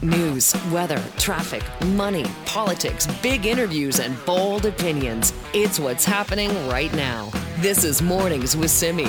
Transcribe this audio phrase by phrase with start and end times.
[0.00, 5.32] News, weather, traffic, money, politics, big interviews, and bold opinions.
[5.52, 7.32] It's what's happening right now.
[7.56, 9.08] This is Mornings with Simi.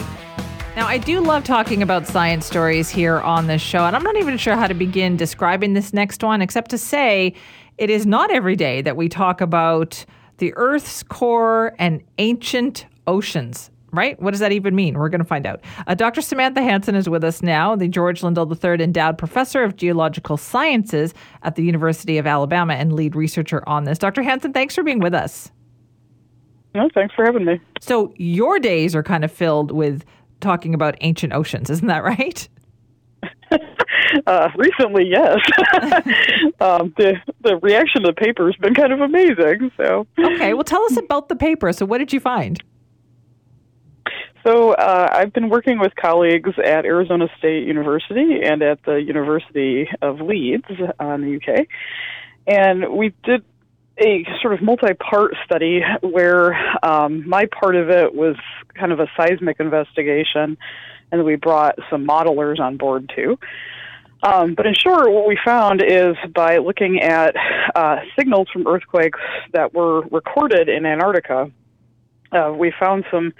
[0.75, 4.15] Now, I do love talking about science stories here on this show, and I'm not
[4.15, 7.35] even sure how to begin describing this next one, except to say
[7.77, 10.03] it is not every day that we talk about
[10.39, 14.19] the Earth's core and ancient oceans right?
[14.21, 14.97] What does that even mean?
[14.97, 15.61] We're going to find out.
[15.87, 16.21] Uh, Dr.
[16.21, 21.13] Samantha Hansen is with us now, the George Lindahl III Endowed Professor of Geological Sciences
[21.43, 23.97] at the University of Alabama and lead researcher on this.
[23.97, 24.21] Dr.
[24.21, 25.51] Hansen, thanks for being with us.
[26.75, 27.59] No, thanks for having me.
[27.81, 30.05] So, your days are kind of filled with
[30.39, 32.47] talking about ancient oceans, isn't that right?
[34.27, 35.37] uh, recently, yes.
[36.61, 39.71] um, the the reaction to the paper has been kind of amazing.
[39.77, 41.71] So, okay, well, tell us about the paper.
[41.73, 42.61] So, what did you find?
[44.45, 49.89] So uh, I've been working with colleagues at Arizona State University and at the University
[50.01, 51.67] of Leeds uh, in the UK,
[52.47, 53.43] and we did
[54.01, 58.37] a sort of multi-part study where um, my part of it was
[58.75, 60.57] kind of a seismic investigation,
[61.11, 63.37] and we brought some modelers on board too.
[64.21, 67.35] Um, but in short, what we found is by looking at
[67.75, 69.19] uh, signals from earthquakes
[69.53, 71.51] that were recorded in Antarctica,
[72.31, 73.33] uh, we found some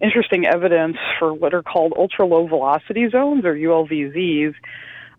[0.00, 4.54] interesting evidence for what are called ultra low velocity zones or ULVZs,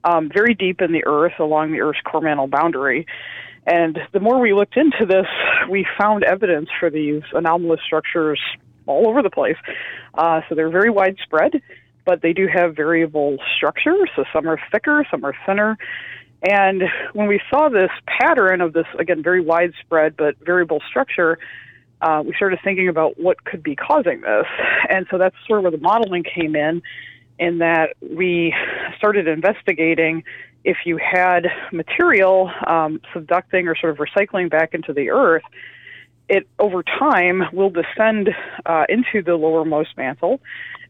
[0.04, 3.08] um, very deep in the Earth along the Earth's core mantle boundary.
[3.66, 5.26] And the more we looked into this,
[5.70, 8.40] we found evidence for these anomalous structures
[8.86, 9.58] all over the place.
[10.14, 11.62] Uh, so they're very widespread,
[12.06, 13.96] but they do have variable structure.
[14.16, 15.78] So some are thicker, some are thinner.
[16.48, 21.40] And when we saw this pattern of this, again, very widespread but variable structure,
[22.02, 24.46] uh, we started thinking about what could be causing this.
[24.90, 26.82] And so that's sort of where the modeling came in,
[27.40, 28.54] in that we
[28.98, 30.24] started investigating
[30.64, 35.44] if you had material um, subducting or sort of recycling back into the earth,
[36.28, 38.30] it over time will descend
[38.66, 40.42] uh, into the lowermost mantle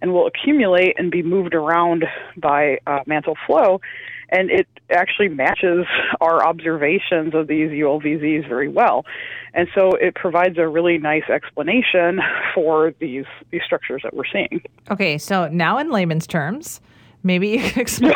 [0.02, 2.06] and will accumulate and be moved around
[2.38, 3.82] by uh, mantle flow
[4.30, 5.86] and it actually matches
[6.22, 9.06] our observations of these ULVZs very well.
[9.54, 12.20] And so it provides a really nice explanation
[12.54, 14.62] for these these structures that we're seeing.
[14.92, 16.82] Okay, so now in layman's terms,
[17.24, 18.14] maybe you could explain.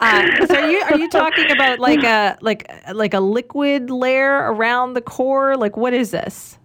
[0.00, 4.52] uh, so are you are you talking about like a like like a liquid layer
[4.52, 5.56] around the core?
[5.56, 6.58] Like what is this?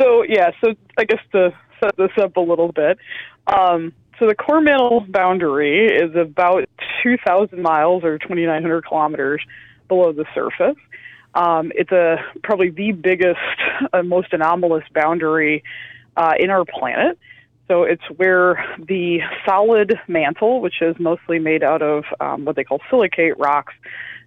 [0.00, 2.98] So yeah, so I guess to set this up a little bit.
[3.46, 6.68] Um, so the core mantle boundary is about
[7.02, 9.42] 2,000 miles or 2,900 kilometers
[9.88, 10.76] below the surface.
[11.34, 13.38] Um, it's a probably the biggest,
[13.92, 15.64] uh, most anomalous boundary
[16.16, 17.18] uh, in our planet.
[17.68, 22.64] So it's where the solid mantle, which is mostly made out of um, what they
[22.64, 23.72] call silicate rocks,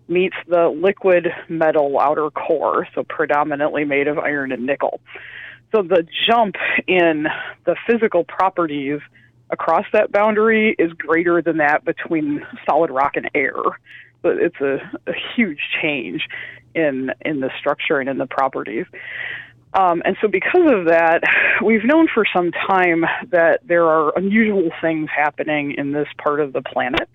[0.08, 5.00] meets the liquid metal outer core, so predominantly made of iron and nickel.
[5.74, 6.56] So the jump
[6.88, 7.28] in
[7.66, 9.00] the physical properties
[9.56, 13.56] across that boundary is greater than that between solid rock and air.
[14.22, 14.76] But it's a,
[15.08, 16.28] a huge change
[16.74, 18.86] in in the structure and in the properties.
[19.74, 21.22] Um, and so, because of that,
[21.64, 26.54] we've known for some time that there are unusual things happening in this part of
[26.54, 27.10] the planet.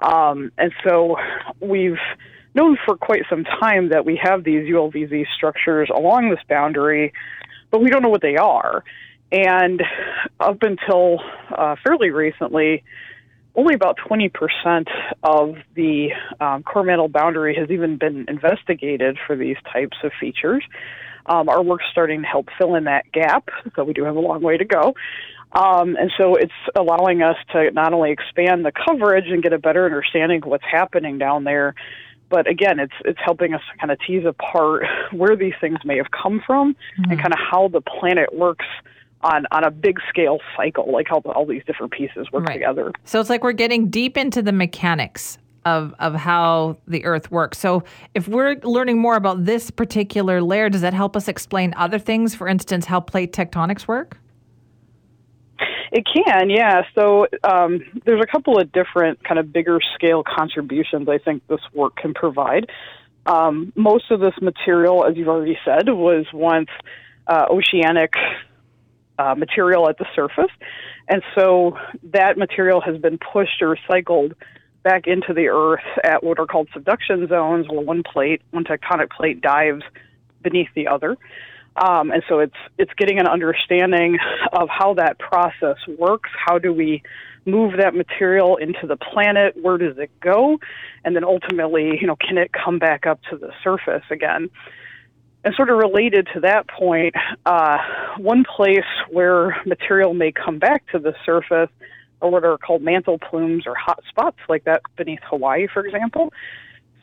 [0.00, 1.16] Um, and so,
[1.60, 1.98] we've
[2.54, 7.12] known for quite some time that we have these ULVZ structures along this boundary,
[7.70, 8.84] but we don't know what they are.
[9.32, 9.82] And
[10.38, 11.18] up until
[11.56, 12.84] uh, fairly recently,
[13.56, 14.30] only about 20%
[15.22, 16.10] of the
[16.40, 20.62] um, core mantle boundary has even been investigated for these types of features.
[21.24, 24.20] Um, our work's starting to help fill in that gap, so we do have a
[24.20, 24.94] long way to go.
[25.52, 29.58] Um, and so it's allowing us to not only expand the coverage and get a
[29.58, 31.74] better understanding of what's happening down there,
[32.28, 36.10] but again, it's it's helping us kind of tease apart where these things may have
[36.10, 37.10] come from mm-hmm.
[37.10, 38.66] and kind of how the planet works
[39.26, 42.54] on on a big scale cycle, like how all these different pieces work right.
[42.54, 42.92] together.
[43.04, 47.58] So it's like we're getting deep into the mechanics of of how the Earth works.
[47.58, 47.82] So
[48.14, 52.34] if we're learning more about this particular layer, does that help us explain other things?
[52.34, 54.18] For instance, how plate tectonics work.
[55.92, 56.82] It can, yeah.
[56.94, 61.60] So um, there's a couple of different kind of bigger scale contributions I think this
[61.72, 62.68] work can provide.
[63.24, 66.68] Um, most of this material, as you've already said, was once
[67.26, 68.12] uh, oceanic
[69.18, 70.50] uh, material at the surface.
[71.08, 71.76] And so
[72.12, 74.34] that material has been pushed or recycled
[74.82, 79.10] back into the earth at what are called subduction zones, where one plate, one tectonic
[79.10, 79.82] plate dives
[80.42, 81.16] beneath the other.
[81.76, 84.18] Um, and so it's it's getting an understanding
[84.52, 86.30] of how that process works.
[86.46, 87.02] How do we
[87.44, 89.54] move that material into the planet?
[89.60, 90.58] Where does it go?
[91.04, 94.50] And then ultimately, you know, can it come back up to the surface again?
[95.46, 97.14] And sort of related to that point,
[97.46, 97.78] uh,
[98.18, 101.70] one place where material may come back to the surface
[102.20, 106.32] are what are called mantle plumes or hot spots, like that beneath Hawaii, for example.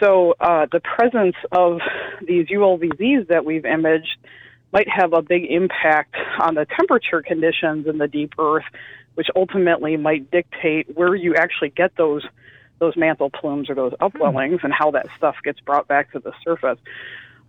[0.01, 1.79] So uh, the presence of
[2.27, 4.17] these ULVZs that we've imaged
[4.73, 8.65] might have a big impact on the temperature conditions in the deep earth,
[9.13, 12.25] which ultimately might dictate where you actually get those
[12.79, 16.33] those mantle plumes or those upwellings and how that stuff gets brought back to the
[16.43, 16.79] surface.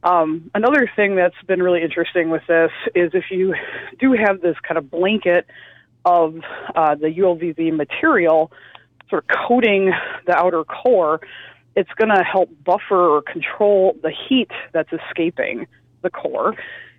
[0.05, 3.55] Um, another thing that's been really interesting with this is if you
[3.99, 5.47] do have this kind of blanket
[6.05, 6.37] of
[6.77, 8.53] uh, the ULVZ material
[9.09, 9.93] sort of coating
[10.27, 11.21] the outer core,
[11.75, 15.67] it's going to help buffer or control the heat that's escaping
[16.03, 16.55] the core.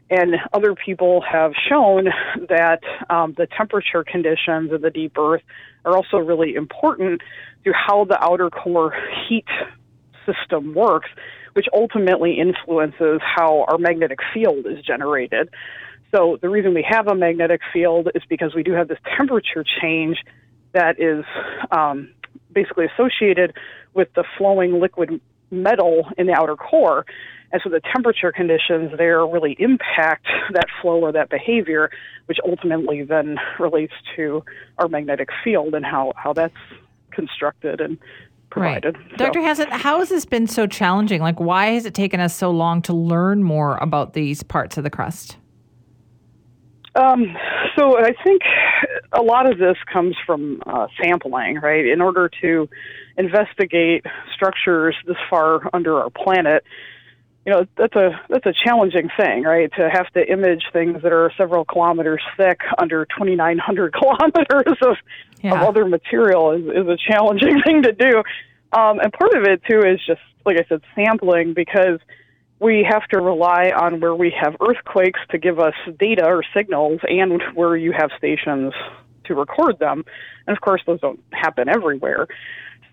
[0.09, 2.05] And other people have shown
[2.49, 5.41] that um, the temperature conditions of the deep earth
[5.83, 7.21] are also really important
[7.63, 8.95] to how the outer core
[9.27, 9.47] heat
[10.25, 11.09] system works,
[11.55, 15.49] which ultimately influences how our magnetic field is generated.
[16.13, 19.63] So, the reason we have a magnetic field is because we do have this temperature
[19.81, 20.17] change
[20.73, 21.23] that is
[21.71, 22.09] um,
[22.53, 23.53] basically associated
[23.93, 27.05] with the flowing liquid metal in the outer core.
[27.51, 31.89] And so the temperature conditions there really impact that flow or that behavior,
[32.25, 34.43] which ultimately then relates to
[34.77, 36.53] our magnetic field and how, how that's
[37.11, 37.97] constructed and
[38.55, 38.97] provided.
[38.97, 39.17] Right.
[39.17, 39.41] Dr.
[39.41, 41.21] Hansen, how has this been so challenging?
[41.21, 44.83] Like, why has it taken us so long to learn more about these parts of
[44.83, 45.37] the crust?
[46.95, 47.35] Um,
[47.77, 48.41] so I think
[49.11, 51.85] a lot of this comes from uh, sampling, right?
[51.85, 52.69] In order to
[53.17, 56.63] investigate structures this far under our planet,
[57.45, 59.71] you know that's a that's a challenging thing, right?
[59.77, 64.97] To have to image things that are several kilometers thick under 2,900 kilometers of,
[65.45, 65.55] yeah.
[65.55, 68.23] of other material is, is a challenging thing to do.
[68.73, 71.99] Um, and part of it too is just like I said, sampling because
[72.59, 76.99] we have to rely on where we have earthquakes to give us data or signals,
[77.03, 78.73] and where you have stations
[79.25, 80.05] to record them.
[80.47, 82.27] And of course, those don't happen everywhere.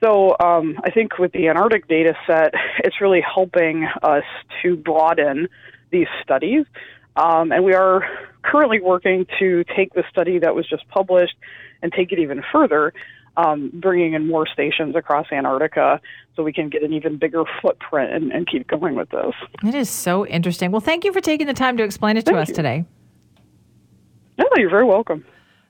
[0.02, 4.25] So um, I think with the Antarctic data set, it's really helping us
[4.62, 5.48] to broaden
[5.90, 6.64] these studies.
[7.14, 8.02] Um, and we are
[8.43, 11.37] currently working to take the study that was just published
[11.82, 12.93] and take it even further,
[13.37, 16.00] um, bringing in more stations across Antarctica
[16.37, 19.34] so we can get an even bigger footprint and, and, keep going with this.
[19.64, 20.70] It is so interesting.
[20.70, 22.55] Well, thank you for taking the time to explain it to thank us you.
[22.55, 22.84] today.
[24.38, 25.25] No, you're very welcome.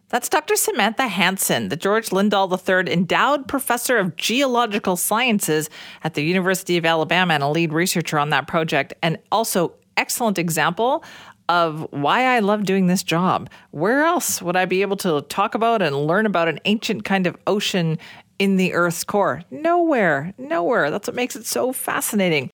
[0.09, 0.57] That's Dr.
[0.57, 5.71] Samantha Hansen, the George Lindahl III Endowed Professor of Geological Sciences
[6.05, 10.39] at the University of Alabama and a lead researcher on that project, and also excellent
[10.39, 11.03] example
[11.53, 13.51] of why I love doing this job.
[13.73, 17.27] Where else would I be able to talk about and learn about an ancient kind
[17.27, 17.99] of ocean
[18.39, 19.43] in the Earth's core?
[19.51, 20.91] Nowhere, nowhere.
[20.91, 22.49] That's what makes it so fascinating.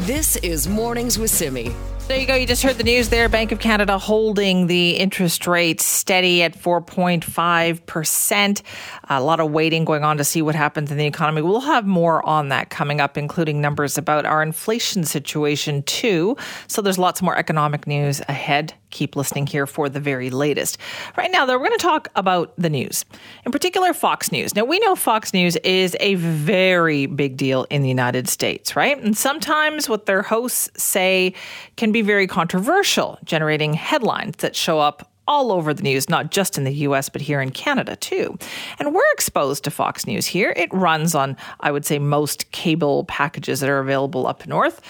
[0.00, 1.72] This is Mornings with Simi.
[2.12, 2.34] There you go.
[2.34, 3.26] You just heard the news there.
[3.30, 8.62] Bank of Canada holding the interest rate steady at 4.5%.
[9.08, 11.40] A lot of waiting going on to see what happens in the economy.
[11.40, 16.36] We'll have more on that coming up, including numbers about our inflation situation, too.
[16.66, 18.74] So there's lots more economic news ahead.
[18.90, 20.76] Keep listening here for the very latest.
[21.16, 23.06] Right now, though, we're going to talk about the news,
[23.46, 24.54] in particular, Fox News.
[24.54, 29.02] Now, we know Fox News is a very big deal in the United States, right?
[29.02, 31.32] And sometimes what their hosts say
[31.76, 36.58] can be very controversial, generating headlines that show up all over the news, not just
[36.58, 38.36] in the US, but here in Canada too.
[38.78, 40.52] And we're exposed to Fox News here.
[40.56, 44.80] It runs on, I would say, most cable packages that are available up north.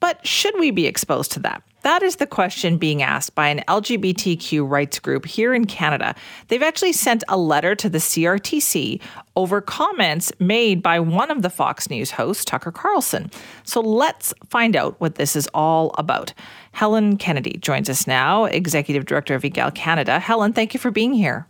[0.00, 1.62] But should we be exposed to that?
[1.82, 6.14] That is the question being asked by an LGBTQ rights group here in Canada.
[6.48, 9.00] They've actually sent a letter to the CRTC
[9.36, 13.30] over comments made by one of the Fox News hosts, Tucker Carlson.
[13.62, 16.34] So let's find out what this is all about.
[16.72, 20.18] Helen Kennedy joins us now, Executive Director of Egale Canada.
[20.18, 21.46] Helen, thank you for being here.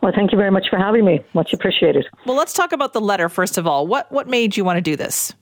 [0.00, 1.20] Well, thank you very much for having me.
[1.34, 2.06] Much appreciated.
[2.24, 3.86] Well, let's talk about the letter first of all.
[3.86, 5.34] What what made you want to do this?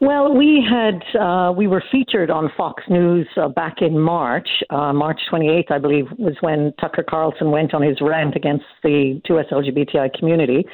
[0.00, 4.48] Well, we had uh, we were featured on Fox News uh, back in March.
[4.68, 9.20] Uh, March 28th, I believe, was when Tucker Carlson went on his rant against the
[9.28, 10.66] 2S LGBTI community.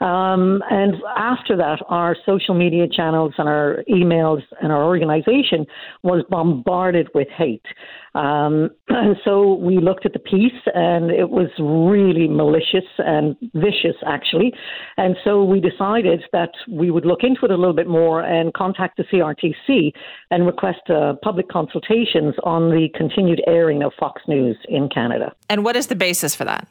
[0.00, 5.66] Um, and after that, our social media channels and our emails and our organization
[6.02, 7.66] was bombarded with hate.
[8.14, 13.96] Um, and so we looked at the piece, and it was really malicious and vicious,
[14.06, 14.52] actually.
[14.96, 18.52] And so we decided that we would look into it a little bit more and
[18.54, 19.92] contact the CRTC
[20.30, 25.34] and request uh, public consultations on the continued airing of Fox News in Canada.
[25.48, 26.66] And what is the basis for that?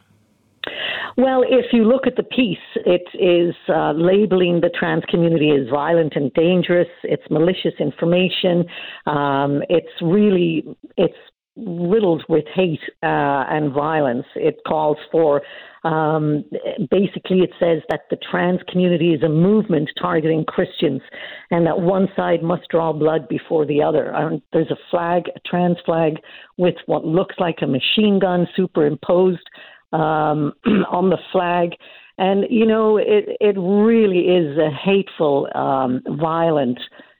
[1.17, 5.69] Well, if you look at the piece, it is uh, labeling the trans community as
[5.69, 6.87] violent and dangerous.
[7.03, 8.65] It's malicious information.
[9.05, 10.63] Um, it's really
[10.97, 11.15] it's
[11.57, 14.25] riddled with hate uh, and violence.
[14.35, 15.41] It calls for
[15.83, 16.45] um,
[16.91, 21.01] basically it says that the trans community is a movement targeting Christians,
[21.49, 24.15] and that one side must draw blood before the other.
[24.15, 26.17] Um, there's a flag, a trans flag,
[26.57, 29.49] with what looks like a machine gun superimposed
[29.91, 30.53] um,
[30.91, 31.71] on the flag.
[32.17, 36.79] And, you know, it, it really is a hateful, um, violent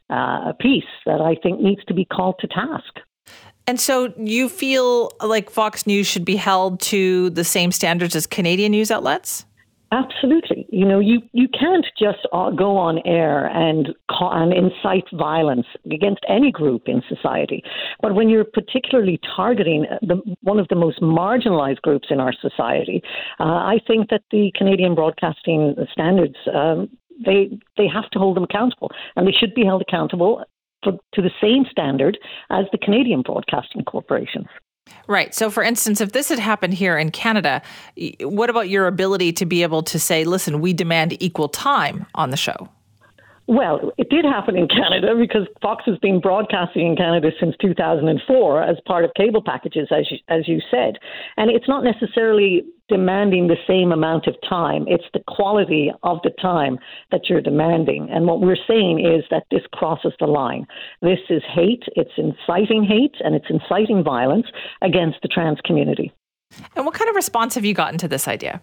[0.10, 3.00] uh, piece that I think needs to be called to task.
[3.68, 8.28] And so you feel like Fox News should be held to the same standards as
[8.28, 9.46] Canadian news outlets?
[9.94, 10.66] Absolutely.
[10.70, 16.22] You know, you, you can't just uh, go on air and, and incite violence against
[16.30, 17.62] any group in society.
[18.02, 23.02] But when you're particularly targeting the, one of the most marginalized groups in our society,
[23.42, 26.90] uh, I think that the Canadian broadcasting standards um,
[27.26, 30.44] they they have to hold them accountable, and they should be held accountable
[30.84, 32.18] for, to the same standard
[32.50, 34.48] as the Canadian broadcasting corporations.
[35.08, 35.34] Right.
[35.36, 37.62] So, for instance, if this had happened here in Canada,
[38.22, 42.30] what about your ability to be able to say, listen, we demand equal time on
[42.30, 42.70] the show?
[43.48, 48.64] Well, it did happen in Canada because Fox has been broadcasting in Canada since 2004
[48.64, 50.98] as part of cable packages, as you, as you said.
[51.38, 56.32] And it's not necessarily demanding the same amount of time, it's the quality of the
[56.42, 56.78] time
[57.12, 58.10] that you're demanding.
[58.12, 60.68] And what we're saying is that this crosses the line.
[61.02, 64.46] This is hate, it's inciting hate, and it's inciting violence
[64.82, 66.12] against the trans community.
[66.76, 68.62] And what kind of response have you gotten to this idea?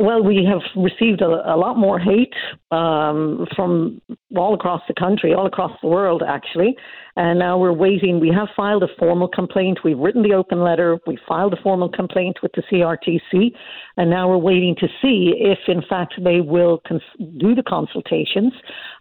[0.00, 2.32] Well, we have received a, a lot more hate
[2.70, 4.00] um, from
[4.34, 6.74] all across the country, all across the world, actually.
[7.16, 8.18] And now we're waiting.
[8.18, 9.80] We have filed a formal complaint.
[9.84, 10.98] We've written the open letter.
[11.06, 13.52] We filed a formal complaint with the CRTC.
[13.98, 17.02] And now we're waiting to see if, in fact, they will cons-
[17.36, 18.54] do the consultations,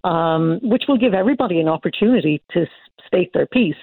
[0.04, 2.66] um, which will give everybody an opportunity to
[3.10, 3.76] state their piece.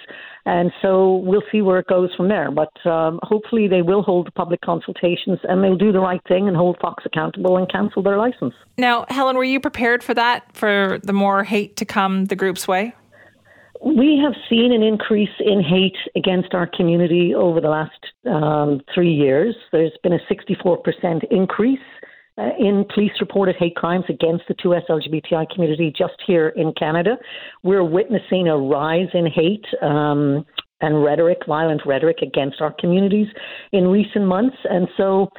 [0.45, 2.49] And so we'll see where it goes from there.
[2.51, 6.47] But um, hopefully they will hold the public consultations and they'll do the right thing
[6.47, 8.53] and hold Fox accountable and cancel their license.
[8.77, 12.67] Now, Helen, were you prepared for that, for the more hate to come the group's
[12.67, 12.95] way?
[13.83, 19.13] We have seen an increase in hate against our community over the last um, three
[19.13, 19.55] years.
[19.71, 21.79] There's been a 64% increase
[22.37, 27.17] uh, in police reported hate crimes against the 2S LGBTI community just here in Canada.
[27.63, 29.65] We're witnessing a rise in hate.
[29.81, 30.45] Um,
[30.79, 33.27] and rhetoric, violent rhetoric against our communities
[33.71, 34.57] in recent months.
[34.69, 35.29] And so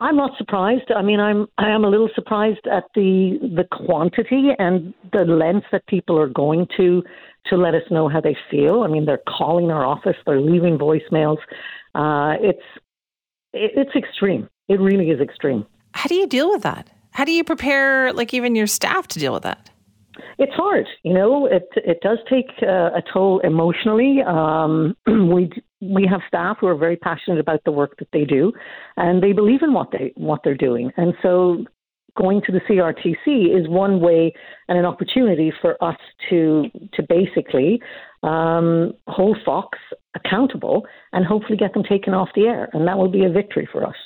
[0.00, 0.90] I'm not surprised.
[0.94, 5.66] I mean, I'm I am a little surprised at the the quantity and the lengths
[5.72, 7.02] that people are going to
[7.46, 8.82] to let us know how they feel.
[8.82, 11.38] I mean, they're calling our office, they're leaving voicemails.
[11.94, 12.64] Uh, it's
[13.52, 14.48] it, it's extreme.
[14.68, 15.66] It really is extreme.
[15.92, 16.88] How do you deal with that?
[17.12, 19.70] How do you prepare, like, even your staff to deal with that?
[20.38, 21.46] It's hard, you know.
[21.46, 24.22] It it does take uh, a toll emotionally.
[24.26, 28.52] Um, we we have staff who are very passionate about the work that they do,
[28.96, 30.92] and they believe in what they what they're doing.
[30.96, 31.64] And so,
[32.16, 34.32] going to the CRTC is one way
[34.68, 35.98] and an opportunity for us
[36.30, 37.80] to to basically
[38.22, 39.78] um, hold Fox
[40.14, 43.68] accountable and hopefully get them taken off the air, and that will be a victory
[43.70, 43.96] for us.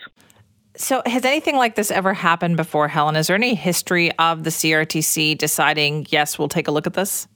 [0.77, 3.15] So, has anything like this ever happened before, Helen?
[3.15, 7.29] Is there any history of the CRTC deciding, yes, we'll take a look at this?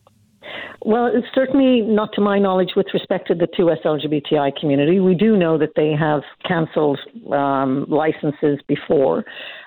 [0.84, 5.00] Well, it's certainly not to my knowledge with respect to the 2S LGBTI community.
[5.00, 6.98] We do know that they have cancelled
[7.32, 9.24] um, licenses before.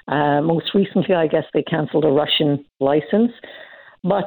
[0.08, 3.32] Uh, most recently, I guess they cancelled a Russian license.
[4.04, 4.26] But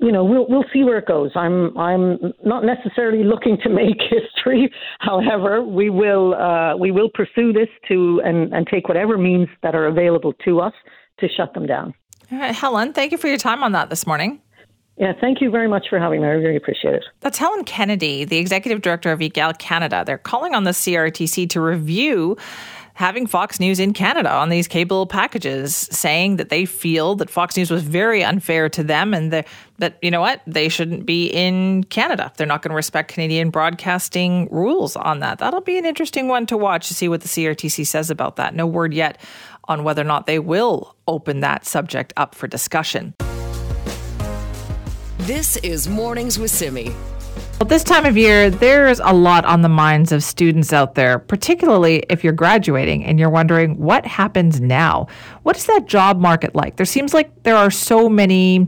[0.00, 1.30] you know, we'll we'll see where it goes.
[1.34, 4.72] I'm I'm not necessarily looking to make history.
[5.00, 9.74] However, we will uh, we will pursue this to and, and take whatever means that
[9.74, 10.72] are available to us
[11.18, 11.92] to shut them down.
[12.32, 14.40] All right, Helen, thank you for your time on that this morning.
[14.96, 16.28] Yeah, thank you very much for having me.
[16.28, 17.04] I really appreciate it.
[17.20, 20.04] That's Helen Kennedy, the executive director of Egale Canada.
[20.06, 22.36] They're calling on the CRTC to review
[23.00, 27.56] having Fox News in Canada on these cable packages, saying that they feel that Fox
[27.56, 29.42] News was very unfair to them and the,
[29.78, 32.30] that, you know what, they shouldn't be in Canada.
[32.36, 35.38] They're not going to respect Canadian broadcasting rules on that.
[35.38, 38.54] That'll be an interesting one to watch to see what the CRTC says about that.
[38.54, 39.18] No word yet
[39.64, 43.14] on whether or not they will open that subject up for discussion.
[45.20, 46.92] This is Mornings with Simi.
[47.60, 51.18] Well, this time of year, there's a lot on the minds of students out there,
[51.18, 55.08] particularly if you're graduating and you're wondering what happens now.
[55.42, 56.76] What is that job market like?
[56.76, 58.66] There seems like there are so many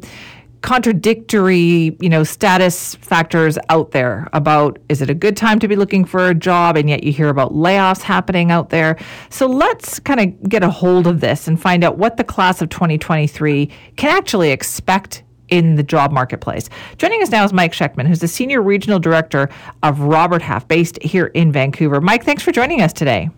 [0.61, 5.75] contradictory, you know, status factors out there about is it a good time to be
[5.75, 8.99] looking for a job and yet you hear about layoffs happening out there.
[9.31, 12.61] So let's kind of get a hold of this and find out what the class
[12.61, 15.23] of 2023 can actually expect
[15.53, 16.71] in the job marketplace.
[16.97, 19.51] Joining us now is Mike Shekhtman, who's the Senior Regional Director
[19.83, 22.01] of Robert Half, based here in Vancouver.
[22.01, 23.29] Mike, thanks for joining us today.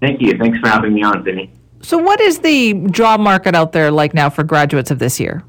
[0.00, 0.36] Thank you.
[0.36, 1.52] Thanks for having me on, Vinny.
[1.80, 5.44] So, what is the job market out there like now for graduates of this year?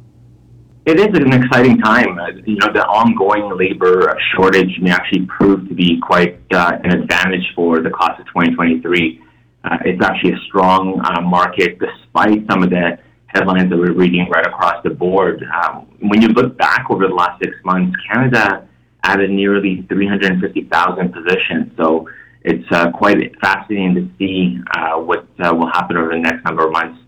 [0.86, 2.20] It is an exciting time.
[2.20, 6.92] Uh, you know, the ongoing labor shortage may actually prove to be quite uh, an
[6.92, 9.22] advantage for the class of 2023.
[9.64, 12.98] Uh, it's actually a strong uh, market despite some of the
[13.34, 15.44] headlines that we're reading right across the board.
[15.44, 18.68] Um, when you look back over the last six months, Canada
[19.04, 21.72] added nearly 350,000 positions.
[21.78, 22.10] So
[22.44, 26.66] it's uh, quite fascinating to see uh, what uh, will happen over the next number
[26.66, 27.00] of months.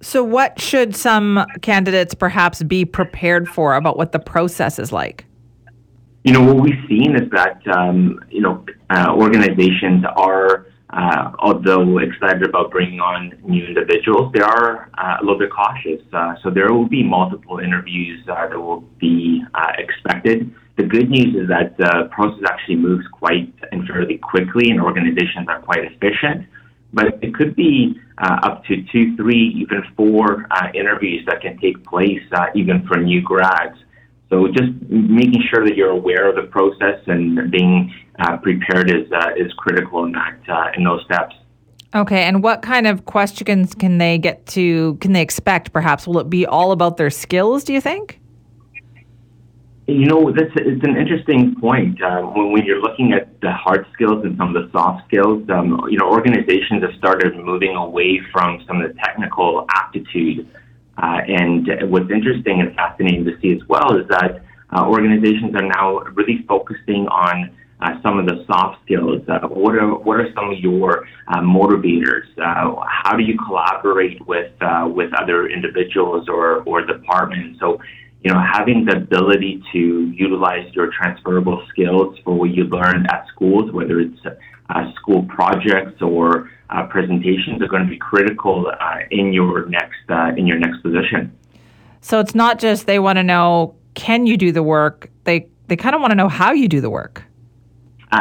[0.00, 5.24] So, what should some candidates perhaps be prepared for about what the process is like?
[6.24, 10.66] You know, what we've seen is that, um, you know, uh, organizations are,
[10.96, 16.00] uh, although excited about bringing on new individuals, they are uh, a little bit cautious.
[16.42, 19.42] so, there will be multiple interviews that will be
[19.78, 20.54] expected.
[20.76, 25.46] The good news is that the process actually moves quite and fairly quickly, and organizations
[25.48, 26.46] are quite efficient.
[26.92, 31.58] But it could be uh, up to two, three, even four uh, interviews that can
[31.58, 33.76] take place, uh, even for new grads.
[34.34, 39.10] So just making sure that you're aware of the process and being uh, prepared is
[39.12, 41.36] uh, is critical in that uh, in those steps.
[41.94, 44.96] Okay, and what kind of questions can they get to?
[44.96, 45.72] Can they expect?
[45.72, 47.62] Perhaps will it be all about their skills?
[47.62, 48.20] Do you think?
[49.86, 52.02] You know, that's it's an interesting point.
[52.02, 55.48] Um, when, when you're looking at the hard skills and some of the soft skills,
[55.48, 60.48] um, you know, organizations have started moving away from some of the technical aptitude.
[60.96, 64.42] Uh, and what's interesting and fascinating to see as well is that
[64.74, 69.20] uh, organizations are now really focusing on uh, some of the soft skills.
[69.28, 72.24] Uh, what are what are some of your uh, motivators?
[72.38, 74.52] Uh, how do you collaborate with
[74.86, 77.58] with other individuals or or departments?
[77.60, 77.80] So
[78.24, 83.26] you know, having the ability to utilize your transferable skills for what you learned at
[83.28, 84.18] schools, whether it's
[84.70, 89.98] uh, school projects or uh, presentations, are going to be critical uh, in your next
[90.08, 91.36] uh, in your next position.
[92.00, 95.76] So it's not just they want to know can you do the work; they they
[95.76, 97.24] kind of want to know how you do the work.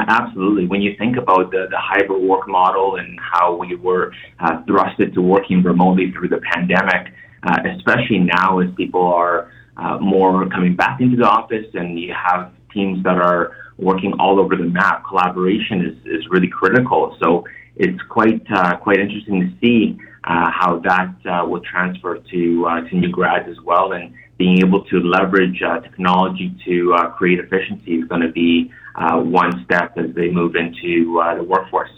[0.10, 0.65] absolutely.
[0.65, 5.13] When you think about the, the hybrid work model and how we were uh, thrusted
[5.13, 10.75] to working remotely through the pandemic, uh, especially now as people are uh, more coming
[10.75, 15.03] back into the office, and you have teams that are working all over the map.
[15.07, 17.17] Collaboration is, is really critical.
[17.21, 22.65] So it's quite uh, quite interesting to see uh, how that uh, will transfer to
[22.65, 27.39] uh, to new grads as well, and being able to leverage uh, technology to create
[27.39, 31.91] efficiency is going to be one step as they move into the workforce.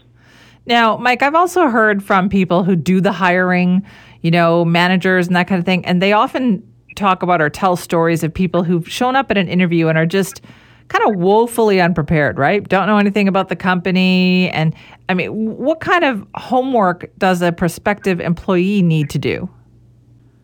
[0.66, 3.86] Now, Mike, I've also heard from people who do the hiring,
[4.22, 6.64] you know, managers and that kind of thing, and they often
[6.96, 10.06] talk about or tell stories of people who've shown up at an interview and are
[10.06, 10.42] just
[10.88, 12.68] kind of woefully unprepared, right?
[12.68, 14.50] Don't know anything about the company.
[14.52, 14.76] And
[15.10, 19.50] I mean, what kind of homework does a prospective employee need to do?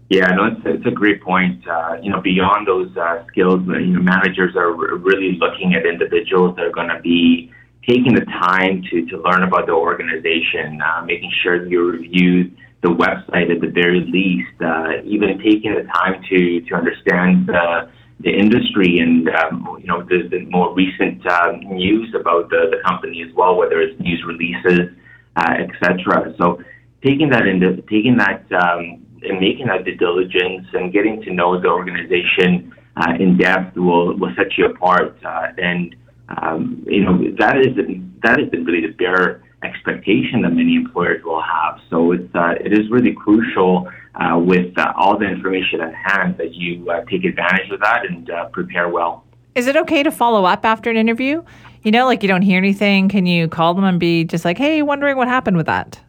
[0.09, 1.65] Yeah, no, it's, it's a great point.
[1.67, 6.55] Uh, you know, beyond those uh, skills, you know, managers are really looking at individuals
[6.57, 7.51] that are going to be
[7.87, 12.51] taking the time to, to learn about the organization, uh, making sure you review
[12.81, 17.89] the website at the very least, uh, even taking the time to to understand the
[18.23, 23.23] the industry and um, you know the, more recent uh, news about the, the company
[23.27, 24.89] as well, whether it's news releases,
[25.35, 26.33] uh, etc.
[26.37, 26.61] So
[27.03, 31.59] taking that into taking that um, and making that due diligence and getting to know
[31.59, 35.17] the organization uh, in depth will will set you apart.
[35.23, 35.95] Uh, and
[36.37, 37.75] um, you know that is
[38.23, 41.79] that is really the bare expectation that many employers will have.
[41.89, 46.37] So it's uh, it is really crucial uh, with uh, all the information at hand
[46.37, 49.25] that you uh, take advantage of that and uh, prepare well.
[49.55, 51.43] Is it okay to follow up after an interview?
[51.83, 53.09] You know, like you don't hear anything.
[53.09, 55.99] Can you call them and be just like, "Hey, wondering what happened with that"?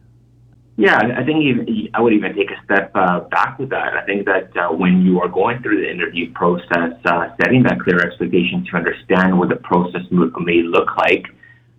[0.75, 3.93] Yeah, I think even, I would even take a step uh, back with that.
[3.93, 7.79] I think that uh, when you are going through the interview process, uh, setting that
[7.79, 11.27] clear expectation to understand what the process may look like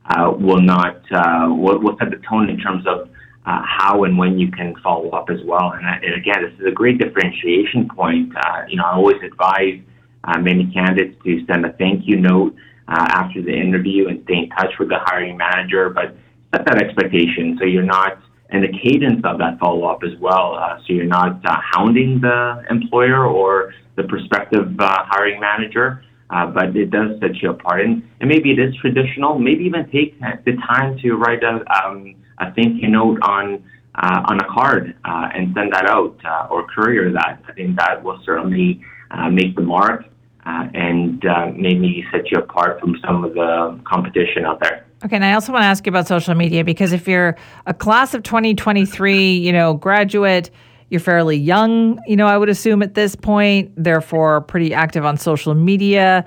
[0.06, 3.08] uh, will not uh, will, will set the tone in terms of
[3.46, 5.72] uh, how and when you can follow up as well.
[5.72, 8.32] And, and again, this is a great differentiation point.
[8.36, 9.80] Uh, you know, I always advise
[10.24, 12.56] uh, many candidates to send a thank you note
[12.88, 16.16] uh, after the interview and stay in touch with the hiring manager, but
[16.54, 18.18] set that expectation so you're not
[18.50, 20.54] and the cadence of that follow up as well.
[20.54, 26.04] Uh, so you're not uh, hounding the employer or the prospective uh, hiring manager.
[26.34, 29.38] Uh, but it does set you apart, and, and maybe it is traditional.
[29.38, 33.62] Maybe even take the time to write a, um, a thank you note on
[33.94, 37.40] uh, on a card uh, and send that out uh, or courier that.
[37.48, 40.06] I think that will certainly uh, make the mark
[40.44, 41.22] uh, and
[41.56, 44.84] maybe set you apart from some of the competition out there.
[45.04, 47.74] Okay, and I also want to ask you about social media because if you're a
[47.74, 50.50] class of 2023, you know, graduate,
[50.94, 55.18] you're fairly young, you know, I would assume at this point, therefore pretty active on
[55.18, 56.24] social media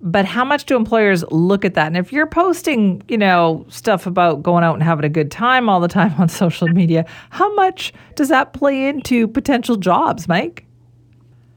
[0.00, 1.88] but how much do employers look at that?
[1.88, 5.68] And if you're posting, you know, stuff about going out and having a good time
[5.68, 10.64] all the time on social media, how much does that play into potential jobs, Mike?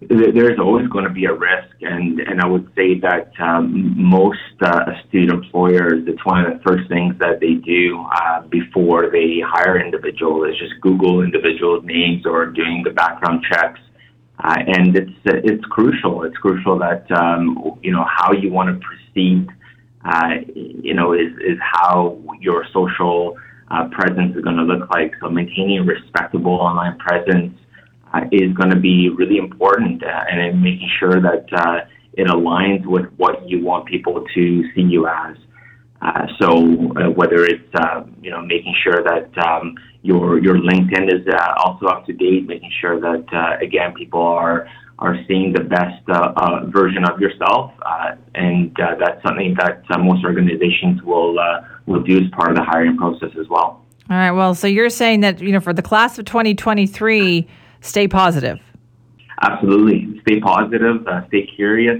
[0.09, 4.39] There's always going to be a risk, and, and I would say that um, most
[4.59, 9.41] uh, astute employers, it's one of the first things that they do uh, before they
[9.45, 13.79] hire individual is just Google individual names or doing the background checks
[14.43, 16.23] uh, and it's it's crucial.
[16.23, 19.47] It's crucial that um, you know how you want to proceed.
[20.03, 23.37] Uh, you know, is is how your social
[23.69, 25.13] uh, presence is going to look like.
[25.21, 27.55] So maintaining a respectable online presence
[28.31, 33.05] is going to be really important, uh, and making sure that uh, it aligns with
[33.17, 35.37] what you want people to see you as.
[36.01, 41.13] Uh, so uh, whether it's uh, you know making sure that um, your your LinkedIn
[41.13, 45.53] is uh, also up to date, making sure that uh, again people are are seeing
[45.53, 47.71] the best uh, version of yourself,
[48.35, 51.37] and that's something that most organizations will
[51.85, 53.85] will do as part of the hiring process as well.
[54.09, 54.31] All right.
[54.31, 57.47] Well, so you're saying that you know for the class of 2023,
[57.81, 58.59] stay positive.
[59.41, 61.99] Absolutely, stay positive, stay curious,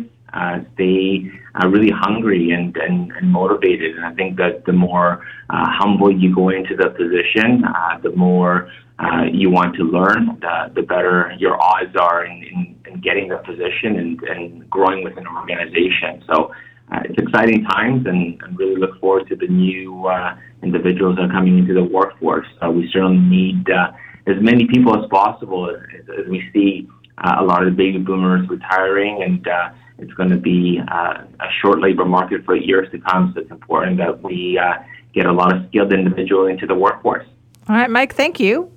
[0.76, 3.96] stay uh, really hungry and, and, and motivated.
[3.96, 8.12] And I think that the more uh, humble you go into the position, uh, the
[8.12, 13.02] more uh, you want to learn, the, the better your odds are in, in, in
[13.02, 16.24] getting the position and, and growing within an organization.
[16.28, 16.54] So
[16.92, 21.24] uh, it's exciting times and, and really look forward to the new uh, individuals that
[21.24, 22.48] are coming into the workforce.
[22.64, 23.92] Uh, we certainly need uh,
[24.28, 27.98] as many people as possible as, as we see uh, a lot of the baby
[27.98, 32.90] boomers retiring and uh, it's going to be uh, a short labor market for years
[32.92, 33.32] to come.
[33.36, 34.74] So it's important that we uh,
[35.14, 37.26] get a lot of skilled individuals into the workforce.
[37.70, 38.72] All right, Mike, thank you.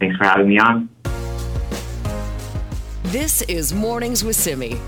[0.00, 0.88] Thanks for having me on.
[3.04, 4.78] This is Mornings with Simi.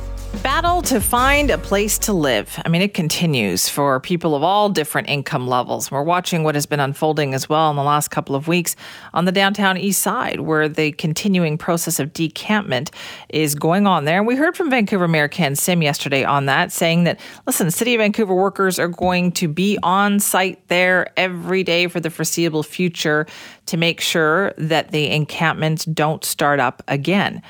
[0.42, 2.60] Battle to find a place to live.
[2.64, 5.90] I mean, it continues for people of all different income levels.
[5.90, 8.76] We're watching what has been unfolding as well in the last couple of weeks
[9.12, 12.90] on the downtown east side, where the continuing process of decampment
[13.28, 14.18] is going on there.
[14.18, 17.94] And we heard from Vancouver Mayor Ken Sim yesterday on that, saying that, listen, City
[17.94, 22.62] of Vancouver workers are going to be on site there every day for the foreseeable
[22.62, 23.26] future
[23.66, 27.42] to make sure that the encampments don't start up again.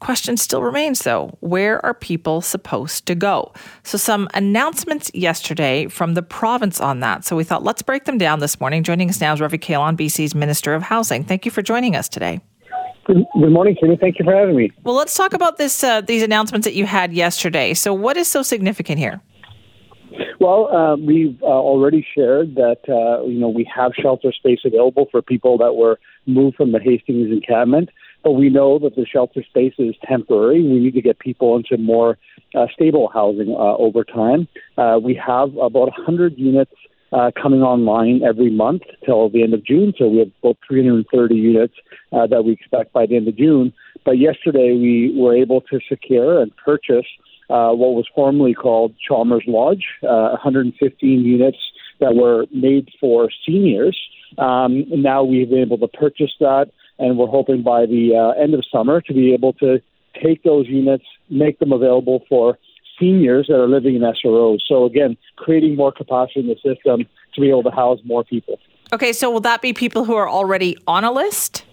[0.00, 3.52] Question still remains though where are people supposed to go?
[3.82, 7.24] So, some announcements yesterday from the province on that.
[7.26, 8.82] So, we thought let's break them down this morning.
[8.82, 11.22] Joining us now is Ravi Kahlon, BC's Minister of Housing.
[11.22, 12.40] Thank you for joining us today.
[13.04, 13.96] Good, morning, Kenny.
[14.00, 14.72] Thank you for having me.
[14.84, 17.74] Well, let's talk about this uh, these announcements that you had yesterday.
[17.74, 19.20] So, what is so significant here?
[20.38, 25.08] Well, uh, we've uh, already shared that uh, you know we have shelter space available
[25.10, 27.90] for people that were moved from the Hastings encampment
[28.22, 30.62] but we know that the shelter space is temporary.
[30.62, 32.18] We need to get people into more
[32.54, 34.48] uh, stable housing uh, over time.
[34.76, 36.72] Uh, we have about 100 units
[37.12, 39.92] uh, coming online every month till the end of June.
[39.98, 41.74] So we have about 330 units
[42.12, 43.72] uh, that we expect by the end of June.
[44.04, 47.06] But yesterday we were able to secure and purchase
[47.48, 51.58] uh, what was formerly called Chalmers Lodge, 115 units
[51.98, 53.98] that were made for seniors.
[54.38, 58.54] Um, now we've been able to purchase that and we're hoping by the uh, end
[58.54, 59.80] of summer to be able to
[60.22, 62.58] take those units, make them available for
[62.98, 64.58] seniors that are living in SROs.
[64.68, 68.58] So again, creating more capacity in the system to be able to house more people.
[68.92, 71.64] Okay, so will that be people who are already on a list?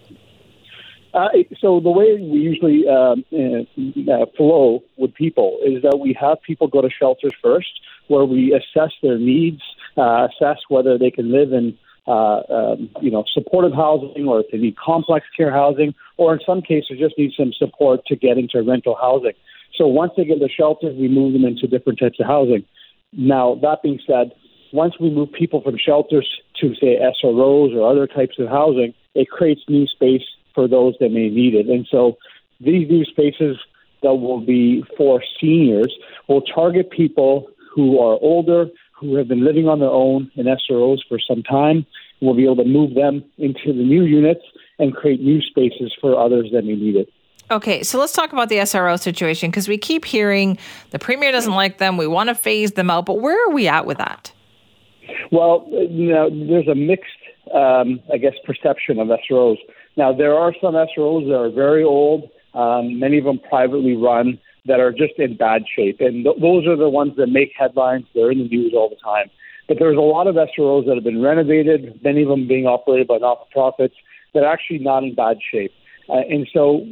[1.12, 1.28] Uh,
[1.60, 6.40] so the way we usually um, uh, uh, flow with people is that we have
[6.42, 9.60] people go to shelters first, where we assess their needs,
[9.96, 11.76] uh, assess whether they can live in
[12.08, 16.40] uh, um, you know, supportive housing or if they need complex care housing, or in
[16.46, 19.34] some cases just need some support to get into rental housing.
[19.76, 22.64] So once they get the shelters, we move them into different types of housing.
[23.12, 24.32] Now, that being said,
[24.72, 26.28] once we move people from shelters
[26.60, 31.10] to, say, SROs or other types of housing, it creates new space for those that
[31.10, 31.68] may need it.
[31.68, 32.16] And so
[32.60, 33.56] these new spaces
[34.02, 35.94] that will be for seniors
[36.28, 38.66] will target people who are older,
[39.00, 41.86] who have been living on their own in SROs for some time.
[42.20, 44.42] We'll be able to move them into the new units
[44.78, 47.12] and create new spaces for others that may need it.
[47.50, 50.58] Okay, so let's talk about the SRO situation because we keep hearing
[50.90, 51.96] the premier doesn't like them.
[51.96, 54.32] We want to phase them out, but where are we at with that?
[55.32, 57.10] Well, you know, there's a mixed,
[57.54, 59.56] um, I guess, perception of SROs.
[59.96, 64.38] Now, there are some SROs that are very old, um, many of them privately run,
[64.68, 66.00] that are just in bad shape.
[66.00, 68.06] And th- those are the ones that make headlines.
[68.14, 69.30] They're in the news all the time.
[69.66, 73.06] But there's a lot of SROs that have been renovated, many of them being operated
[73.06, 73.94] by not for profits,
[74.32, 75.72] that are actually not in bad shape.
[76.08, 76.86] Uh, and so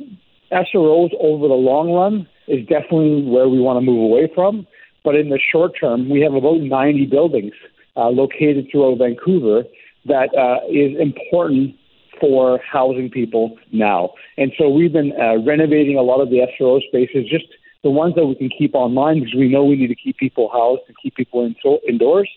[0.52, 4.66] SROs over the long run is definitely where we want to move away from.
[5.04, 7.54] But in the short term, we have about 90 buildings
[7.96, 9.64] uh, located throughout Vancouver
[10.04, 11.76] that uh, is important
[12.20, 14.10] for housing people now.
[14.36, 17.46] And so we've been uh, renovating a lot of the SRO spaces, just
[17.86, 20.50] the ones that we can keep online because we know we need to keep people
[20.52, 21.54] housed and keep people in,
[21.88, 22.28] indoors.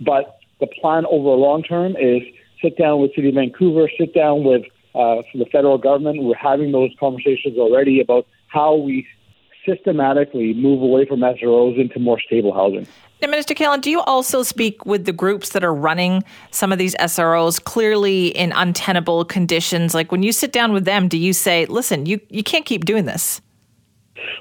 [0.00, 2.20] But the plan over the long term is
[2.62, 6.22] sit down with City of Vancouver, sit down with uh, the federal government.
[6.22, 9.06] We're having those conversations already about how we
[9.64, 12.86] systematically move away from SROs into more stable housing.
[13.22, 16.78] Now, Minister Kahlon, do you also speak with the groups that are running some of
[16.78, 19.94] these SROs clearly in untenable conditions?
[19.94, 22.84] Like when you sit down with them, do you say, listen, you, you can't keep
[22.84, 23.40] doing this?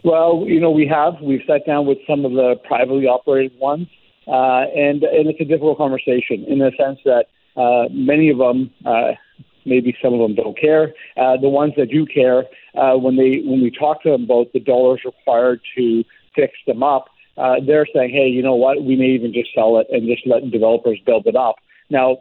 [0.04, 1.16] Well, you know, we have.
[1.22, 3.88] We've sat down with some of the privately operated ones,
[4.28, 8.72] uh, and, and it's a difficult conversation in the sense that uh, many of them,
[8.86, 9.14] uh,
[9.66, 10.94] maybe some of them don't care.
[11.18, 14.54] Uh, the ones that do care, uh, when they when we talk to them about
[14.54, 16.04] the dollars required to
[16.36, 17.06] fix them up,
[17.38, 18.84] uh, they're saying, hey, you know what?
[18.84, 21.56] We may even just sell it and just let developers build it up.
[21.90, 22.18] Now,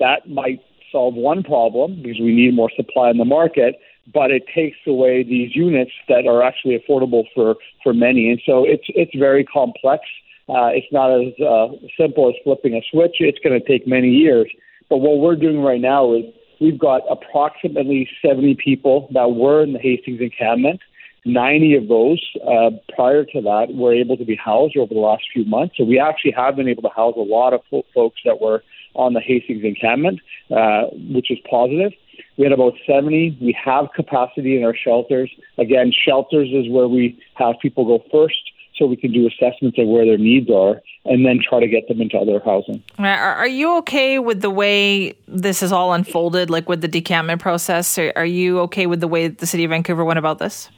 [0.00, 3.76] that might solve one problem because we need more supply in the market,
[4.12, 8.64] but it takes away these units that are actually affordable for for many, and so
[8.64, 10.04] it's it's very complex.
[10.48, 11.68] Uh, it's not as uh,
[11.98, 13.16] simple as flipping a switch.
[13.20, 14.50] It's going to take many years.
[14.88, 16.24] But what we're doing right now is
[16.58, 20.80] we've got approximately 70 people that were in the Hastings encampment
[21.24, 25.24] 90 of those uh, prior to that were able to be housed over the last
[25.32, 25.76] few months.
[25.76, 28.62] So we actually have been able to house a lot of folks that were
[28.94, 31.92] on the Hastings encampment, uh, which is positive.
[32.38, 33.38] We had about 70.
[33.40, 35.30] We have capacity in our shelters.
[35.58, 38.40] Again, shelters is where we have people go first
[38.76, 41.88] so we can do assessments of where their needs are and then try to get
[41.88, 42.80] them into other housing.
[42.98, 47.98] Are you okay with the way this is all unfolded, like with the decampment process?
[47.98, 50.70] Are you okay with the way the city of Vancouver went about this?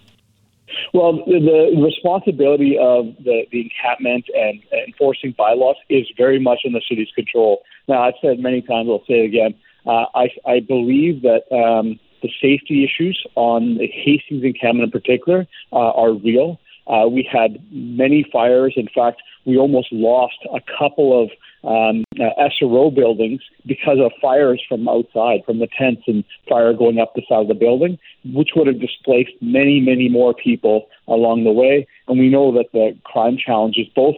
[0.94, 6.80] Well, the responsibility of the, the encampment and enforcing bylaws is very much in the
[6.88, 7.62] city's control.
[7.86, 9.54] Now, I've said many times, I'll say it again.
[9.86, 15.46] Uh, I, I believe that um, the safety issues on the Hastings encampment in particular
[15.72, 16.60] uh, are real.
[16.86, 18.74] Uh, we had many fires.
[18.76, 21.30] In fact, we almost lost a couple of
[21.62, 26.98] um, uh, SRO buildings because of fires from outside, from the tents and fire going
[26.98, 31.44] up the side of the building, which would have displaced many, many more people along
[31.44, 31.86] the way.
[32.08, 34.16] And we know that the crime challenges, both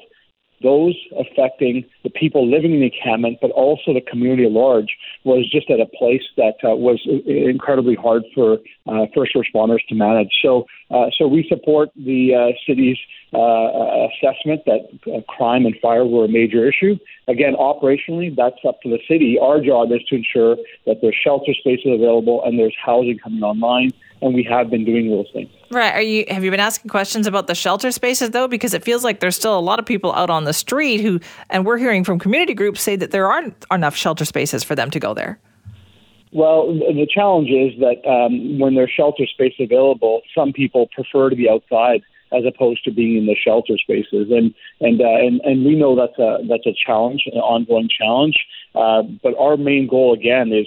[0.62, 5.48] those affecting the people living in the encampment, but also the community at large, was
[5.50, 10.32] just at a place that uh, was incredibly hard for uh, first responders to manage.
[10.42, 12.98] So, uh, so we support the uh, city's
[13.32, 16.98] uh, assessment that uh, crime and fire were a major issue.
[17.28, 19.38] Again, operationally, that's up to the city.
[19.40, 23.92] Our job is to ensure that there's shelter spaces available and there's housing coming online
[24.22, 25.50] and we have been doing those things.
[25.70, 25.92] Right.
[25.94, 28.48] Are you have you been asking questions about the shelter spaces though?
[28.48, 31.20] Because it feels like there's still a lot of people out on the street who,
[31.50, 34.90] and we're hearing from community groups say that there aren't enough shelter spaces for them
[34.90, 35.38] to go there.
[36.32, 41.36] Well, the challenge is that um, when there's shelter space available, some people prefer to
[41.36, 45.66] be outside as opposed to being in the shelter spaces, and and uh, and and
[45.66, 48.36] we know that's a that's a challenge, an ongoing challenge.
[48.74, 50.66] Uh, but our main goal again is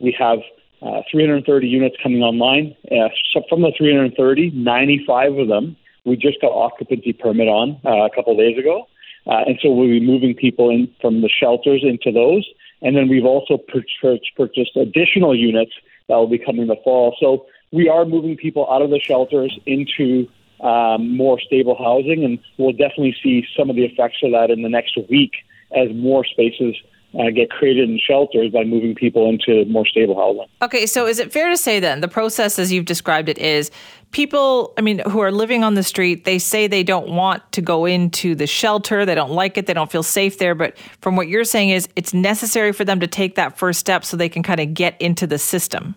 [0.00, 0.38] we have
[0.84, 2.76] uh, 330 units coming online.
[2.92, 8.04] Uh, so from the 330, 95 of them we just got occupancy permit on uh,
[8.04, 8.86] a couple days ago,
[9.26, 12.46] uh, and so we'll be moving people in from the shelters into those.
[12.82, 15.72] And then we've also purchased, purchased additional units
[16.08, 17.16] that will be coming in the fall.
[17.18, 20.28] So we are moving people out of the shelters into
[20.60, 24.62] um, more stable housing, and we'll definitely see some of the effects of that in
[24.62, 25.32] the next week
[25.74, 26.76] as more spaces
[27.18, 30.50] uh, get created in shelters by moving people into more stable housing.
[30.62, 33.70] Okay, so is it fair to say then the process as you've described it is
[34.10, 37.60] people, I mean, who are living on the street, they say they don't want to
[37.60, 41.16] go into the shelter, they don't like it, they don't feel safe there, but from
[41.16, 44.28] what you're saying is it's necessary for them to take that first step so they
[44.28, 45.94] can kind of get into the system.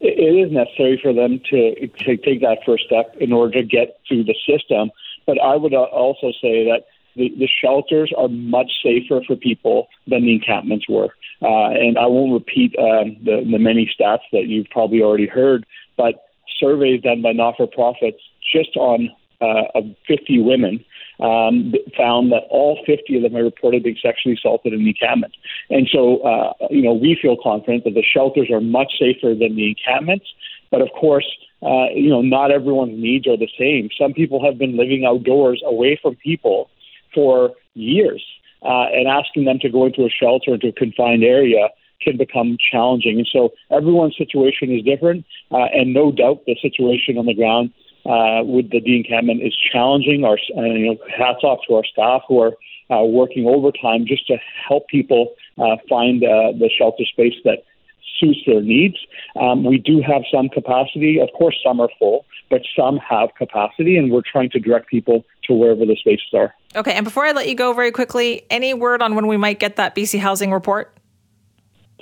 [0.00, 4.00] It is necessary for them to, to take that first step in order to get
[4.06, 4.90] through the system.
[5.26, 6.84] But I would also say that
[7.18, 11.10] the, the shelters are much safer for people than the encampments were.
[11.42, 15.66] Uh, and I won't repeat um, the, the many stats that you've probably already heard,
[15.96, 16.28] but
[16.58, 18.18] surveys done by not for profits
[18.52, 20.84] just on uh, 50 women
[21.20, 25.34] um, found that all 50 of them had reported being sexually assaulted in the encampment.
[25.70, 29.56] And so, uh, you know, we feel confident that the shelters are much safer than
[29.56, 30.26] the encampments.
[30.70, 31.26] But of course,
[31.62, 33.90] uh, you know, not everyone's needs are the same.
[33.98, 36.70] Some people have been living outdoors away from people
[37.18, 38.22] for years,
[38.62, 41.68] uh, and asking them to go into a shelter into a confined area
[42.00, 43.18] can become challenging.
[43.18, 47.72] And so everyone's situation is different, uh, and no doubt the situation on the ground
[48.06, 50.22] uh, with the Dean encampment is challenging.
[50.24, 52.52] Our you know, hats off to our staff who are
[52.94, 54.36] uh, working overtime just to
[54.68, 57.64] help people uh, find uh, the shelter space that
[58.18, 58.96] suits their needs.
[59.40, 61.20] Um, we do have some capacity.
[61.20, 65.24] Of course, some are full, but some have capacity, and we're trying to direct people
[65.44, 66.54] to wherever the spaces are.
[66.76, 69.58] Okay, and before I let you go very quickly, any word on when we might
[69.58, 70.94] get that BC housing report?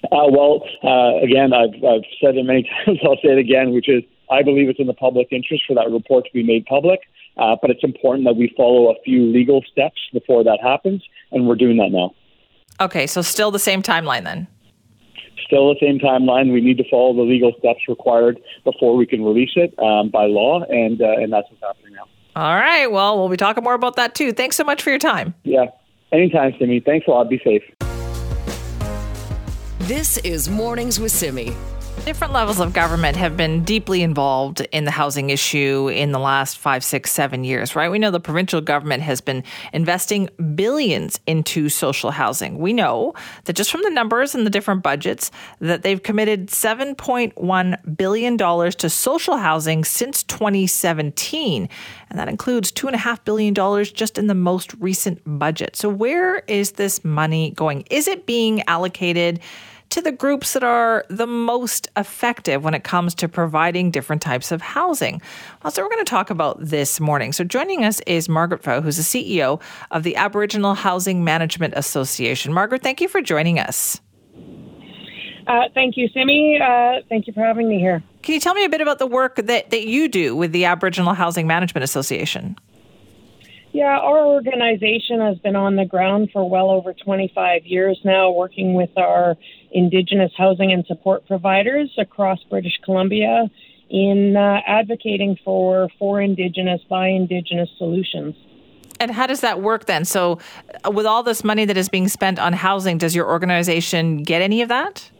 [0.04, 2.98] Uh, well, uh, again, I've, I've said it many times.
[3.04, 5.90] I'll say it again, which is I believe it's in the public interest for that
[5.90, 7.00] report to be made public.
[7.36, 11.46] Uh, but it's important that we follow a few legal steps before that happens, and
[11.46, 12.14] we're doing that now.
[12.80, 14.46] Okay, so still the same timeline then?
[15.46, 16.52] Still the same timeline.
[16.52, 20.26] We need to follow the legal steps required before we can release it um, by
[20.26, 22.06] law, and uh, and that's what's happening now.
[22.34, 22.86] All right.
[22.90, 24.32] Well, we'll be talking more about that too.
[24.32, 25.34] Thanks so much for your time.
[25.44, 25.66] Yeah.
[26.12, 26.80] Anytime, Simi.
[26.80, 27.28] Thanks a lot.
[27.30, 27.62] Be safe.
[29.80, 31.52] This is Mornings with Simi.
[32.04, 36.56] Different levels of government have been deeply involved in the housing issue in the last
[36.56, 37.90] five, six, seven years, right?
[37.90, 42.58] We know the provincial government has been investing billions into social housing.
[42.58, 47.96] We know that just from the numbers and the different budgets, that they've committed $7.1
[47.96, 51.68] billion to social housing since 2017.
[52.10, 55.74] And that includes $2.5 billion just in the most recent budget.
[55.74, 57.84] So, where is this money going?
[57.90, 59.40] Is it being allocated?
[59.90, 64.52] To the groups that are the most effective when it comes to providing different types
[64.52, 65.22] of housing.
[65.62, 67.32] Well, so we're going to talk about this morning.
[67.32, 72.52] So joining us is Margaret Pfoh, who's the CEO of the Aboriginal Housing Management Association.
[72.52, 74.00] Margaret, thank you for joining us.
[75.46, 76.60] Uh, thank you, Simi.
[76.60, 78.02] Uh, thank you for having me here.
[78.22, 80.64] Can you tell me a bit about the work that, that you do with the
[80.64, 82.56] Aboriginal Housing Management Association?
[83.72, 88.72] Yeah, our organization has been on the ground for well over 25 years now, working
[88.72, 89.36] with our
[89.76, 93.50] Indigenous housing and support providers across British Columbia
[93.90, 98.34] in uh, advocating for for Indigenous by Indigenous solutions.
[98.98, 100.06] And how does that work then?
[100.06, 100.38] So,
[100.84, 104.40] uh, with all this money that is being spent on housing, does your organization get
[104.40, 105.10] any of that?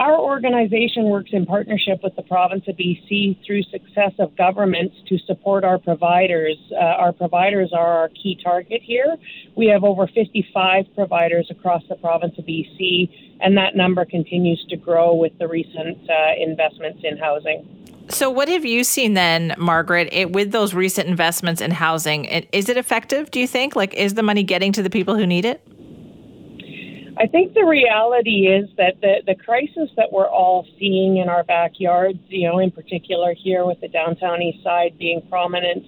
[0.00, 5.62] Our organization works in partnership with the province of BC through successive governments to support
[5.62, 6.56] our providers.
[6.72, 9.18] Uh, our providers are our key target here.
[9.56, 13.10] We have over 55 providers across the province of BC,
[13.42, 17.68] and that number continues to grow with the recent uh, investments in housing.
[18.08, 22.24] So, what have you seen then, Margaret, it, with those recent investments in housing?
[22.24, 23.76] It, is it effective, do you think?
[23.76, 25.62] Like, is the money getting to the people who need it?
[27.20, 31.44] I think the reality is that the, the crisis that we're all seeing in our
[31.44, 35.84] backyards, you know, in particular here with the downtown east side being prominent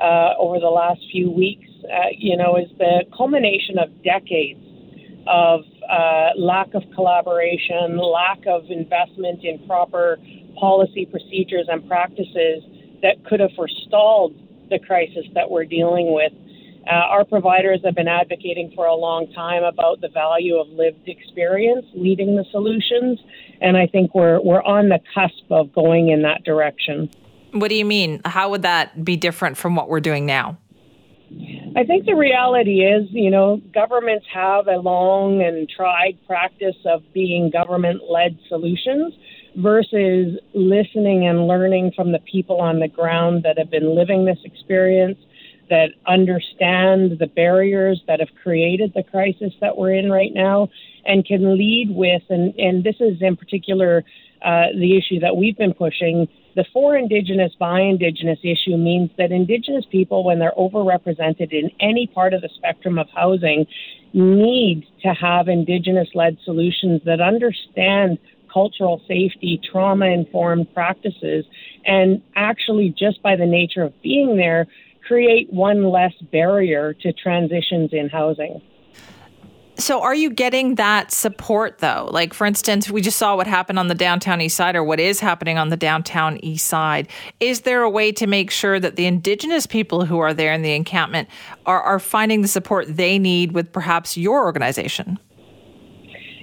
[0.00, 4.60] uh, over the last few weeks, uh, you know, is the culmination of decades
[5.26, 10.18] of uh, lack of collaboration, lack of investment in proper
[10.56, 12.62] policy procedures and practices
[13.02, 14.36] that could have forestalled
[14.70, 16.32] the crisis that we're dealing with
[16.86, 21.08] uh, our providers have been advocating for a long time about the value of lived
[21.08, 23.18] experience leading the solutions,
[23.60, 27.10] and I think we're we're on the cusp of going in that direction.
[27.52, 28.20] What do you mean?
[28.24, 30.58] How would that be different from what we're doing now?
[31.74, 37.02] I think the reality is, you know, governments have a long and tried practice of
[37.12, 39.12] being government led solutions
[39.56, 44.38] versus listening and learning from the people on the ground that have been living this
[44.44, 45.18] experience
[45.68, 50.68] that understand the barriers that have created the crisis that we're in right now
[51.04, 54.04] and can lead with, and, and this is in particular
[54.42, 56.28] uh, the issue that we've been pushing.
[56.56, 62.06] The for Indigenous by Indigenous issue means that Indigenous people, when they're overrepresented in any
[62.06, 63.66] part of the spectrum of housing,
[64.12, 68.18] need to have Indigenous led solutions that understand
[68.52, 71.44] cultural safety, trauma informed practices,
[71.84, 74.66] and actually, just by the nature of being there,
[75.06, 78.60] create one less barrier to transitions in housing.
[79.78, 82.08] So, are you getting that support though?
[82.10, 84.98] Like, for instance, we just saw what happened on the downtown east side, or what
[84.98, 87.08] is happening on the downtown east side.
[87.40, 90.62] Is there a way to make sure that the Indigenous people who are there in
[90.62, 91.28] the encampment
[91.66, 95.18] are, are finding the support they need with perhaps your organization?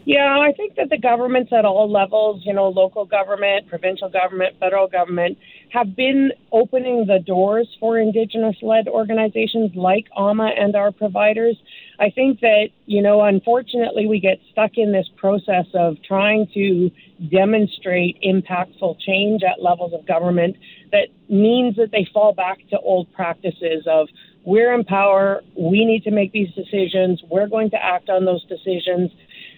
[0.06, 4.58] Yeah, I think that the governments at all levels, you know, local government, provincial government,
[4.60, 5.38] federal government,
[5.72, 11.56] have been opening the doors for Indigenous led organizations like AMA and our providers.
[12.00, 16.92] I think that, you know, unfortunately, we get stuck in this process of trying to
[17.32, 20.58] demonstrate impactful change at levels of government
[20.92, 24.10] that means that they fall back to old practices of
[24.46, 28.44] we're in power, we need to make these decisions, we're going to act on those
[28.48, 29.10] decisions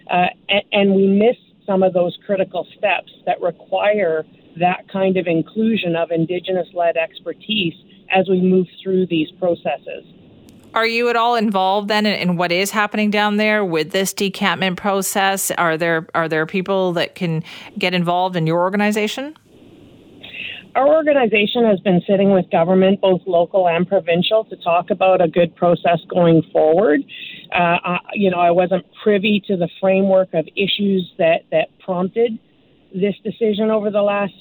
[0.09, 1.35] uh, and, and we miss
[1.65, 4.25] some of those critical steps that require
[4.59, 7.73] that kind of inclusion of Indigenous led expertise
[8.13, 10.05] as we move through these processes.
[10.73, 14.13] Are you at all involved then in, in, what is happening down there with this
[14.13, 15.49] decampment process?
[15.51, 17.43] Are there are there people that can
[17.77, 19.37] get involved in your organization?
[20.75, 25.27] Our organization has been sitting with government, both local and provincial, to talk about a
[25.27, 26.99] good process going forward.
[27.53, 32.37] Uh, I, you know, I wasn't privy to the framework of issues that, that prompted
[32.93, 34.33] this decision over the last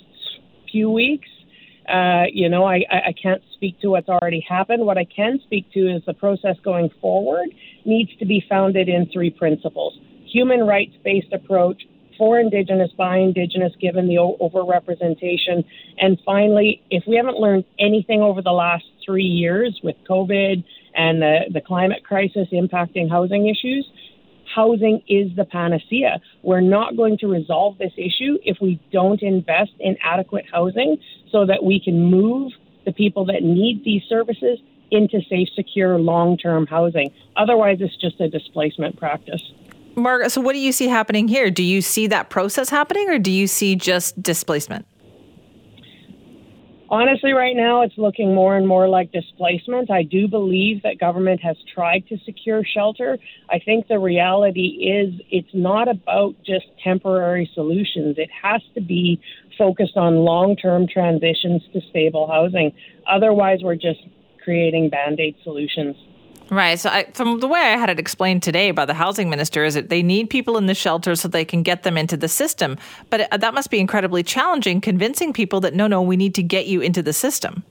[0.73, 1.29] few weeks.
[1.89, 4.85] Uh, you know, I, I can't speak to what's already happened.
[4.85, 7.47] What I can speak to is the process going forward
[7.85, 9.95] needs to be founded in three principles
[10.35, 11.81] human rights based approach,
[12.19, 15.65] for Indigenous, by Indigenous, given the overrepresentation.
[15.99, 21.23] And finally, if we haven't learned anything over the last three years with COVID and
[21.23, 23.89] the, the climate crisis impacting housing issues,
[24.55, 26.21] housing is the panacea.
[26.43, 30.99] We're not going to resolve this issue if we don't invest in adequate housing
[31.31, 32.53] so that we can move
[32.85, 34.59] the people that need these services
[34.91, 37.11] into safe, secure, long term housing.
[37.37, 39.43] Otherwise, it's just a displacement practice.
[39.97, 41.51] Margaret, so what do you see happening here?
[41.51, 44.87] Do you see that process happening or do you see just displacement?
[46.91, 49.91] Honestly, right now it's looking more and more like displacement.
[49.91, 53.19] I do believe that government has tried to secure shelter.
[53.51, 58.17] I think the reality is it's not about just temporary solutions.
[58.19, 59.21] It has to be
[59.59, 62.73] focused on long term transitions to stable housing.
[63.11, 64.01] Otherwise, we're just
[64.45, 65.97] creating band aid solutions.
[66.51, 66.79] Right.
[66.79, 69.75] So, I, from the way I had it explained today by the housing minister, is
[69.75, 72.77] that they need people in the shelter so they can get them into the system.
[73.11, 76.43] But uh, that must be incredibly challenging, convincing people that no, no, we need to
[76.43, 77.65] get you into the system.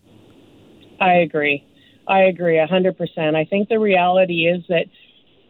[1.00, 1.66] I agree.
[2.08, 3.36] I agree 100%.
[3.36, 4.86] I think the reality is that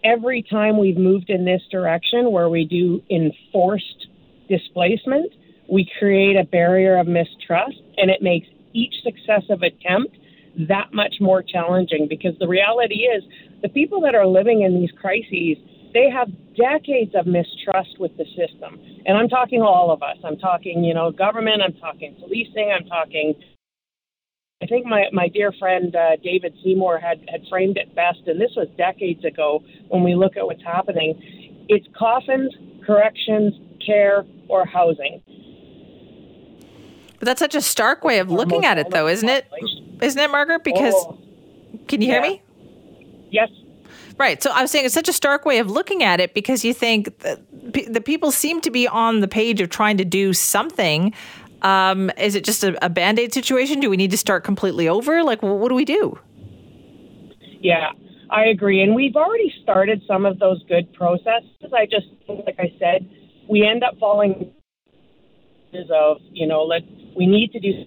[0.04, 4.08] every time we've moved in this direction where we do enforced
[4.50, 5.32] displacement,
[5.70, 10.18] we create a barrier of mistrust and it makes each successive attempt
[10.68, 13.24] that much more challenging because the reality is
[13.62, 15.58] the people that are living in these crises
[15.94, 20.38] they have decades of mistrust with the system and i'm talking all of us i'm
[20.38, 23.34] talking you know government i'm talking policing i'm talking
[24.62, 28.40] I think my, my dear friend uh, David Seymour had, had framed it best, and
[28.40, 31.66] this was decades ago when we look at what's happening.
[31.68, 32.50] It's coffins,
[32.86, 33.54] corrections,
[33.86, 35.22] care, or housing.
[37.20, 39.48] But that's such a stark way of looking at it, though, isn't it?
[40.04, 40.64] Isn't it, Margaret?
[40.64, 41.18] Because oh,
[41.88, 42.14] can you yeah.
[42.14, 42.42] hear me?
[43.32, 43.50] Yes.
[44.18, 44.44] Right.
[44.44, 46.74] So I was saying it's such a stark way of looking at it because you
[46.74, 51.14] think the people seem to be on the page of trying to do something.
[51.64, 53.80] Um, is it just a, a band aid situation?
[53.80, 55.24] Do we need to start completely over?
[55.24, 56.20] Like, what do we do?
[57.62, 57.92] Yeah,
[58.30, 58.84] I agree.
[58.84, 61.72] And we've already started some of those good processes.
[61.74, 63.10] I just, like I said,
[63.50, 64.52] we end up falling
[65.92, 66.84] of, you know, let
[67.18, 67.86] we need to do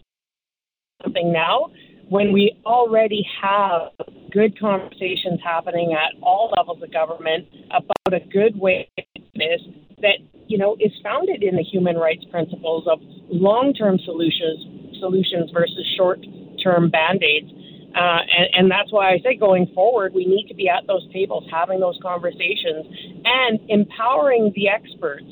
[1.02, 1.70] something now
[2.09, 3.90] when we already have
[4.32, 8.88] good conversations happening at all levels of government about a good way
[9.34, 9.61] this
[9.98, 12.98] that you know is founded in the human rights principles of
[13.28, 17.50] long-term solutions solutions versus short-term band-aids.
[17.94, 21.07] Uh, and, and that's why I say going forward, we need to be at those
[21.12, 22.84] tables, having those conversations,
[23.24, 25.24] and empowering the experts,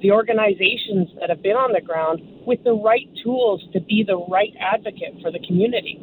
[0.00, 4.16] the organizations that have been on the ground with the right tools to be the
[4.28, 6.00] right advocate for the community.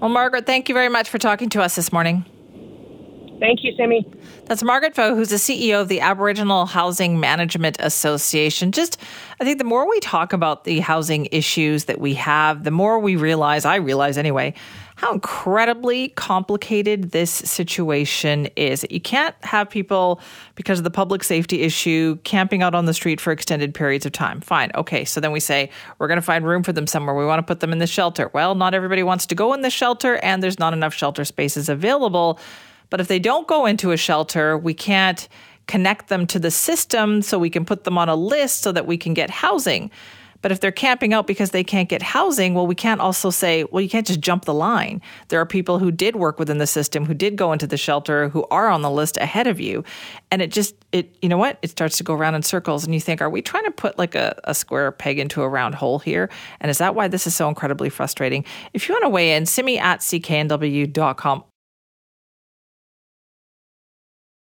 [0.00, 2.24] Well, Margaret, thank you very much for talking to us this morning.
[3.40, 4.04] Thank you, Simi.
[4.46, 8.72] That's Margaret Pfoh, who's the CEO of the Aboriginal Housing Management Association.
[8.72, 8.98] Just,
[9.40, 12.98] I think the more we talk about the housing issues that we have, the more
[12.98, 14.54] we realize, I realize anyway,
[14.98, 18.84] how incredibly complicated this situation is.
[18.90, 20.20] You can't have people,
[20.56, 24.10] because of the public safety issue, camping out on the street for extended periods of
[24.10, 24.40] time.
[24.40, 24.72] Fine.
[24.74, 25.04] Okay.
[25.04, 25.70] So then we say,
[26.00, 27.14] we're going to find room for them somewhere.
[27.14, 28.28] We want to put them in the shelter.
[28.34, 31.68] Well, not everybody wants to go in the shelter, and there's not enough shelter spaces
[31.68, 32.40] available.
[32.90, 35.28] But if they don't go into a shelter, we can't
[35.68, 38.86] connect them to the system so we can put them on a list so that
[38.86, 39.92] we can get housing.
[40.42, 43.64] But if they're camping out because they can't get housing, well, we can't also say,
[43.64, 45.00] well, you can't just jump the line.
[45.28, 48.28] There are people who did work within the system, who did go into the shelter,
[48.28, 49.84] who are on the list ahead of you.
[50.30, 51.58] And it just, it, you know what?
[51.62, 52.84] It starts to go around in circles.
[52.84, 55.48] And you think, are we trying to put like a, a square peg into a
[55.48, 56.30] round hole here?
[56.60, 58.44] And is that why this is so incredibly frustrating?
[58.72, 61.44] If you want to weigh in, me at cknw.com